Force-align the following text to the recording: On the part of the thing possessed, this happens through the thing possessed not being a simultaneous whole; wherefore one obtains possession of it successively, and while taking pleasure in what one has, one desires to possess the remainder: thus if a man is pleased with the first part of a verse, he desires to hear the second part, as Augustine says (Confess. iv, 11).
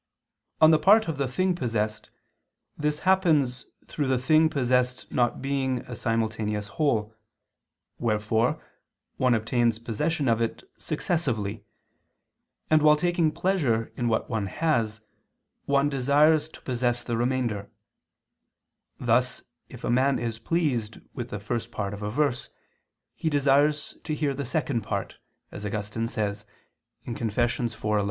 On 0.61 0.71
the 0.71 0.79
part 0.79 1.07
of 1.07 1.19
the 1.19 1.27
thing 1.27 1.53
possessed, 1.53 2.09
this 2.75 3.01
happens 3.01 3.67
through 3.85 4.07
the 4.07 4.17
thing 4.17 4.49
possessed 4.49 5.11
not 5.11 5.43
being 5.43 5.81
a 5.81 5.93
simultaneous 5.93 6.69
whole; 6.69 7.13
wherefore 7.99 8.59
one 9.17 9.35
obtains 9.35 9.77
possession 9.77 10.27
of 10.27 10.41
it 10.41 10.63
successively, 10.79 11.63
and 12.67 12.81
while 12.81 12.95
taking 12.95 13.31
pleasure 13.31 13.93
in 13.95 14.07
what 14.07 14.27
one 14.27 14.47
has, 14.47 15.01
one 15.65 15.87
desires 15.87 16.49
to 16.49 16.61
possess 16.61 17.03
the 17.03 17.15
remainder: 17.15 17.69
thus 18.99 19.43
if 19.69 19.83
a 19.83 19.91
man 19.91 20.17
is 20.17 20.39
pleased 20.39 20.97
with 21.13 21.29
the 21.29 21.39
first 21.39 21.71
part 21.71 21.93
of 21.93 22.01
a 22.01 22.09
verse, 22.09 22.49
he 23.15 23.29
desires 23.29 23.95
to 24.03 24.15
hear 24.15 24.33
the 24.33 24.45
second 24.45 24.81
part, 24.81 25.19
as 25.51 25.63
Augustine 25.63 26.07
says 26.07 26.43
(Confess. 27.05 27.59
iv, 27.59 27.83
11). 27.83 27.99